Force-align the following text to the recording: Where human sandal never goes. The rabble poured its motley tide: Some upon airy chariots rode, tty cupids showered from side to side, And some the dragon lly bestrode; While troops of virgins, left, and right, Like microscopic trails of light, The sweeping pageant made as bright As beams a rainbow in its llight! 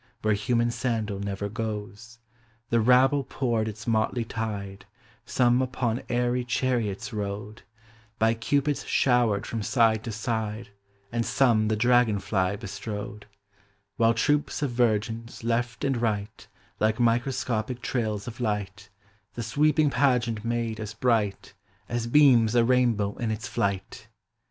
Where 0.23 0.33
human 0.33 0.71
sandal 0.71 1.19
never 1.19 1.47
goes. 1.47 2.17
The 2.71 2.79
rabble 2.81 3.23
poured 3.23 3.67
its 3.67 3.85
motley 3.85 4.25
tide: 4.25 4.87
Some 5.27 5.61
upon 5.61 6.01
airy 6.09 6.43
chariots 6.43 7.13
rode, 7.13 7.61
tty 8.19 8.33
cupids 8.39 8.83
showered 8.83 9.45
from 9.45 9.61
side 9.61 10.03
to 10.05 10.11
side, 10.11 10.69
And 11.11 11.23
some 11.23 11.67
the 11.67 11.75
dragon 11.75 12.17
lly 12.31 12.55
bestrode; 12.59 13.27
While 13.97 14.15
troops 14.15 14.63
of 14.63 14.71
virgins, 14.71 15.43
left, 15.43 15.83
and 15.85 15.97
right, 16.01 16.47
Like 16.79 16.99
microscopic 16.99 17.79
trails 17.79 18.27
of 18.27 18.39
light, 18.41 18.89
The 19.35 19.43
sweeping 19.43 19.91
pageant 19.91 20.43
made 20.43 20.79
as 20.79 20.95
bright 20.95 21.53
As 21.87 22.07
beams 22.07 22.55
a 22.55 22.65
rainbow 22.65 23.15
in 23.17 23.29
its 23.29 23.55
llight! 23.55 24.07